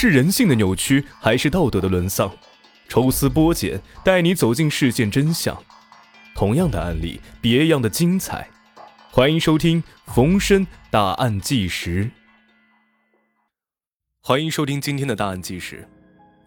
[0.00, 2.30] 是人性的扭曲，还是道德的沦丧？
[2.88, 5.60] 抽丝剥茧，带你走进事件真相。
[6.36, 8.48] 同样的案例，别样的精彩。
[9.10, 9.82] 欢迎收听
[10.14, 12.04] 《逢申大案纪实》。
[14.22, 15.88] 欢迎收听今天的大案纪实。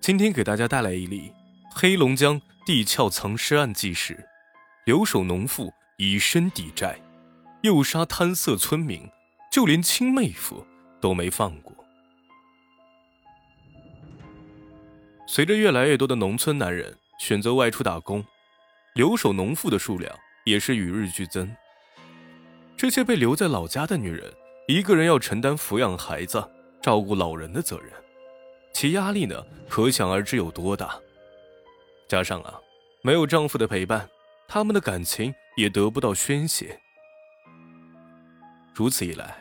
[0.00, 1.32] 今天给大家带来一例
[1.74, 4.28] 黑龙江地壳藏尸案纪实。
[4.84, 7.00] 留守农妇以身抵债，
[7.62, 9.10] 诱杀贪色村民，
[9.50, 10.64] 就连亲妹夫
[11.00, 11.79] 都没放过。
[15.32, 18.24] 随着越来越多的农村男人选择外出打工，
[18.94, 20.12] 留守农妇的数量
[20.44, 21.48] 也是与日俱增。
[22.76, 24.28] 这些被留在老家的女人，
[24.66, 26.44] 一个人要承担抚养孩子、
[26.82, 27.92] 照顾老人的责任，
[28.72, 30.98] 其压力呢，可想而知有多大。
[32.08, 32.58] 加上啊，
[33.00, 34.10] 没有丈夫的陪伴，
[34.48, 36.76] 她们的感情也得不到宣泄。
[38.74, 39.40] 如此一来，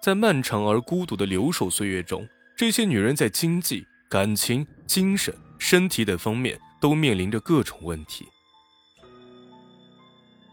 [0.00, 3.84] 在漫长而孤独的留守岁月中，这些女人在经济。
[4.08, 8.26] 感情、精神、身体等方面都面临着各种问题。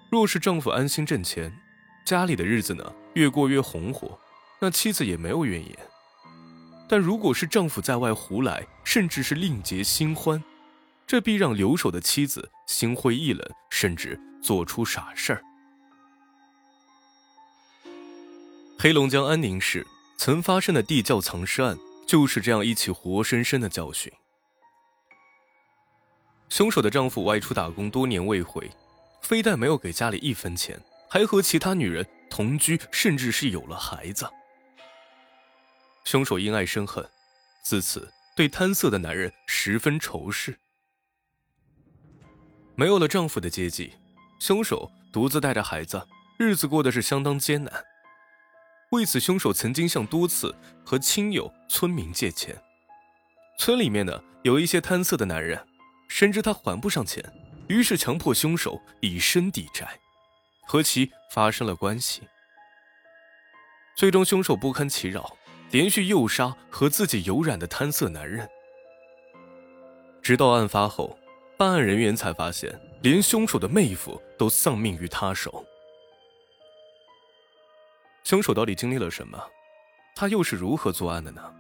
[0.10, 1.52] 若是丈夫安心挣钱，
[2.06, 4.18] 家里的日子呢越过越红火，
[4.60, 5.78] 那妻子也没有怨言。
[6.90, 10.44] 但如果是丈夫在外胡来，甚至是另结新欢，
[11.06, 15.42] 这必让留守的妻子心灰意冷，甚至做出傻事儿。
[18.80, 19.86] 黑龙江安宁市
[20.18, 21.78] 曾发生的地窖藏尸案。
[22.06, 24.12] 就是这样一起活生生的教训。
[26.50, 28.70] 凶手的丈夫外出打工多年未回，
[29.22, 34.30] 非但没有给家里一分钱，还和其他女人同居，甚至是有了孩子。
[36.04, 37.04] 凶手因爱生恨，
[37.64, 40.60] 自此对贪色的男人十分仇视。
[42.76, 43.94] 没有了丈夫的接济，
[44.40, 47.86] 凶手独自带着孩子，日子过得是相当艰难。
[48.94, 50.54] 为此，凶手曾经向多次
[50.86, 52.56] 和亲友、村民借钱。
[53.58, 55.60] 村里面呢，有一些贪色的男人，
[56.08, 57.24] 深知他还不上钱，
[57.68, 60.00] 于是强迫凶手以身抵债，
[60.68, 62.22] 和其发生了关系。
[63.96, 65.36] 最终，凶手不堪其扰，
[65.72, 68.48] 连续诱杀和自己有染的贪色男人。
[70.22, 71.18] 直到案发后，
[71.58, 75.66] 办案人员才发现，连凶手的妹夫都丧命于他手。
[78.24, 79.38] 凶手到底经历了什么？
[80.16, 81.54] 他又是如何作案的呢？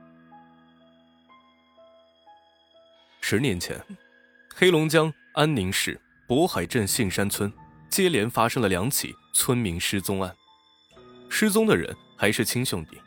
[3.19, 3.83] 十年前，
[4.55, 7.51] 黑龙江安宁市渤海镇杏山村
[7.89, 10.33] 接连发生了两起村民失踪案，
[11.29, 12.97] 失踪的人还是亲兄弟，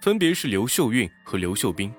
[0.00, 1.94] 分别是刘秀运和刘秀斌。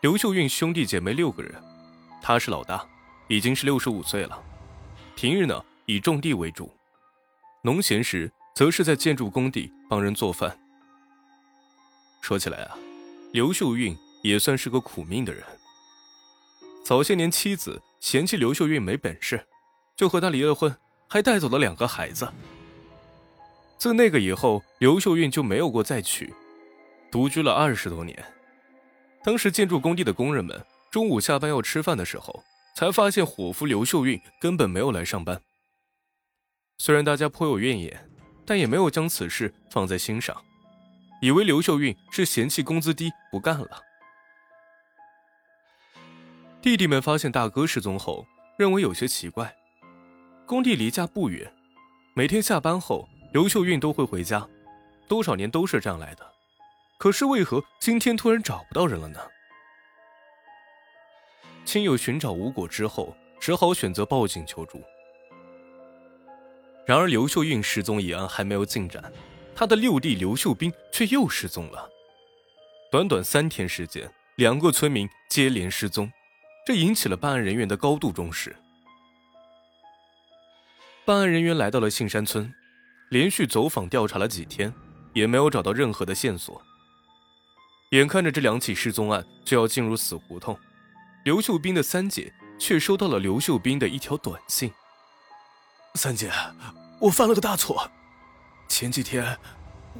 [0.00, 1.62] 刘秀运兄弟姐妹六个人，
[2.20, 2.84] 他是老大，
[3.28, 4.42] 已经是六十五岁了，
[5.14, 6.74] 平日呢以种地为主，
[7.62, 8.32] 农闲时。
[8.56, 10.58] 则是在建筑工地帮人做饭。
[12.22, 12.78] 说起来啊，
[13.30, 15.44] 刘秀运也算是个苦命的人。
[16.82, 19.46] 早些年妻子嫌弃刘秀运没本事，
[19.94, 20.74] 就和他离了婚，
[21.06, 22.26] 还带走了两个孩子。
[23.76, 26.32] 自那个以后，刘秀运就没有过再娶，
[27.12, 28.24] 独居了二十多年。
[29.22, 32.42] 当时建筑工地的工人们中午下班要吃饭的时候，
[32.74, 35.42] 才发现伙夫刘秀运根本没有来上班。
[36.78, 38.15] 虽然大家颇有怨言。
[38.46, 40.40] 但也没有将此事放在心上，
[41.20, 43.82] 以为刘秀运是嫌弃工资低不干了。
[46.62, 48.24] 弟弟们发现大哥失踪后，
[48.56, 49.54] 认为有些奇怪。
[50.46, 51.52] 工地离家不远，
[52.14, 54.48] 每天下班后，刘秀运都会回家，
[55.08, 56.24] 多少年都是这样来的。
[56.98, 59.20] 可是为何今天突然找不到人了呢？
[61.64, 64.80] 亲友寻找无果之后，只好选择报警求助。
[66.86, 69.12] 然而，刘秀运失踪一案还没有进展，
[69.56, 71.90] 他的六弟刘秀斌却又失踪了。
[72.92, 76.08] 短短三天时间，两个村民接连失踪，
[76.64, 78.54] 这引起了办案人员的高度重视。
[81.04, 82.54] 办案人员来到了杏山村，
[83.10, 84.72] 连续走访调查了几天，
[85.12, 86.62] 也没有找到任何的线索。
[87.90, 90.56] 眼看着这两起失踪案就要进入死胡同，
[91.24, 94.70] 刘秀斌的三姐却收到了刘秀斌的一条短信。
[95.96, 96.30] 三姐，
[97.00, 97.90] 我犯了个大错。
[98.68, 99.38] 前几天，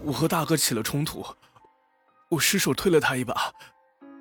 [0.02, 1.24] 我和大哥起了冲突，
[2.28, 3.52] 我失手推了他一把，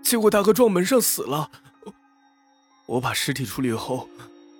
[0.03, 1.51] 结果大哥撞门上死了。
[2.85, 4.07] 我把尸体处理后，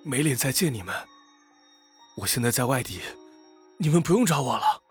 [0.04, 0.94] 没脸再见你们。
[2.16, 3.00] 我现在在外地，
[3.78, 4.82] 你们不用找我了。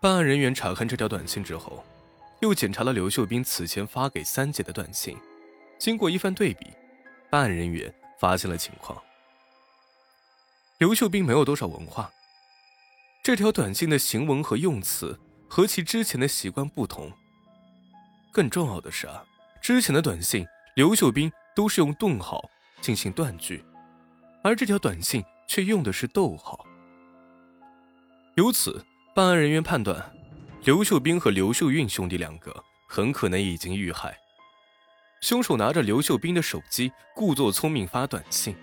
[0.00, 1.84] 办案人员查看这条短信之后，
[2.40, 5.16] 又检查了刘秀斌此前发给三姐的短信，
[5.78, 6.66] 经过一番对比，
[7.30, 9.00] 办案人员发现了情况。
[10.84, 12.12] 刘秀斌没有多少文化，
[13.22, 17.10] 这条短信的行文和用词和其之前的习惯不同，
[18.30, 19.24] 更重要的是啊，
[19.62, 20.46] 之前的短信
[20.76, 22.50] 刘秀斌都是用顿号
[22.82, 23.64] 进行断句，
[24.42, 26.66] 而这条短信却用的是逗号。
[28.34, 28.84] 由此，
[29.14, 30.14] 办案人员判断，
[30.64, 34.14] 刘秀斌和刘秀运兄弟两个很可能已经遇害。
[35.22, 38.54] 凶手拿着刘秀斌的手机，故作聪明发短信，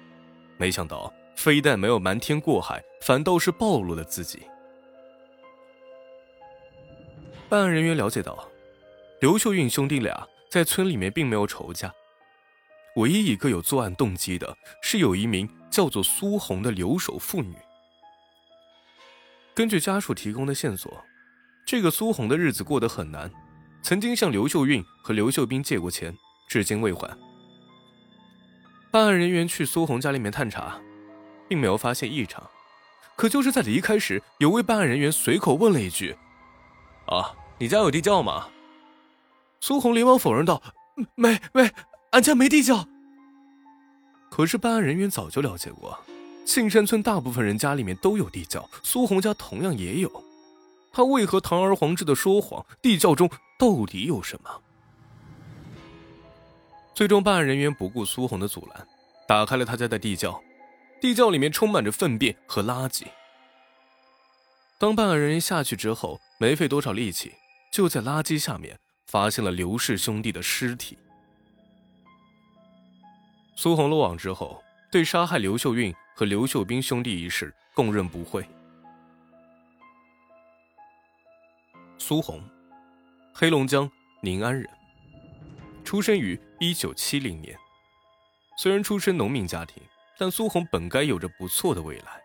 [0.60, 4.44] 没想到非但没有瞒天过海，反倒是暴露了自己。
[7.50, 8.48] 办案人员了解到，
[9.20, 11.94] 刘秀运兄弟俩在村里面并没有仇家，
[12.96, 17.56] 唯一一个有作案动机的是有一名叫做苏红的留守妇女。
[19.54, 21.04] 根据家属提供的线索，
[21.66, 23.30] 这个苏红的日子过得很难，
[23.82, 26.16] 曾经向刘秀运和刘秀斌借过钱。
[26.48, 27.18] 至今未还。
[28.92, 30.78] 办案人员去苏红家里面探查，
[31.52, 32.42] 并没有发现异常。
[33.18, 36.16] 可就是在离开时，有位办案人员随口问了一句
[37.08, 38.48] ：“啊，你家有地窖吗？”
[39.60, 40.64] 苏红连忙否认道
[41.16, 41.70] ：“没没，
[42.12, 42.88] 俺家没地窖。”
[44.32, 46.00] 可是办案人员早就了解过，
[46.46, 50.24] 杏山村大部分人家里面都有地窖，苏红家同样也有。
[50.94, 52.66] 他为何堂而皇之的说谎？
[52.82, 54.50] 地窖中到底有什么？
[56.96, 58.88] 最终，办案人员不顾苏红的阻拦，
[59.28, 60.42] 打开了他家的地窖。
[61.02, 63.06] 地窖里面充满着粪便和垃圾。
[64.78, 67.34] 当办案人员下去之后，没费多少力气，
[67.72, 70.98] 就在垃圾下面发现了刘氏兄弟的尸体。
[73.56, 78.48] 苏红落网之后，对杀害刘秀运和刘秀斌兄弟一事供认不讳。
[81.98, 82.44] 苏红，
[83.34, 83.90] 黑龙江
[84.22, 84.70] 宁安人。
[85.84, 87.58] 出生于一九七零年，
[88.60, 89.82] 虽然出身农民家庭，
[90.22, 92.22] 但苏红本该有着不错的未来。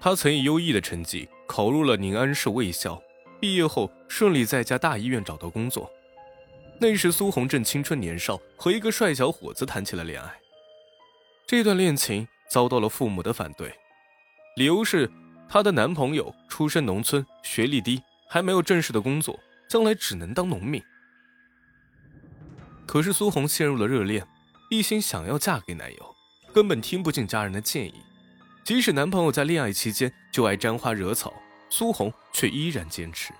[0.00, 2.98] 他曾以优异的成绩考入了宁安市卫校，
[3.38, 5.92] 毕业后顺利在一家大医院找到工作。
[6.80, 10.34] 那时苏红正青春年少，和一个帅小伙子谈起了恋爱。
[11.46, 13.70] 这段恋情遭到了父母的反对，
[14.56, 15.10] 理由是
[15.46, 19.38] 她的男朋友出身农村，学历低，还没有正式的工作，
[19.68, 20.82] 将来只能当农民。
[22.86, 24.26] 可是苏红陷入了热恋，
[24.76, 26.16] 一心想要嫁给男友，
[26.52, 27.94] 根本听不进家人的建议。
[28.64, 31.32] 即使男朋友在恋爱期间就爱沾花惹草，
[31.68, 33.32] 苏红却依然坚持。